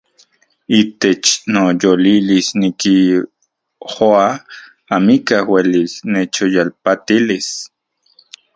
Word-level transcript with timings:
Itech 0.81 1.27
noyolilis 1.51 2.47
nikijoa 2.61 4.27
amikaj 4.95 5.43
uelis 5.53 5.91
nechyolpatilis. 6.11 7.47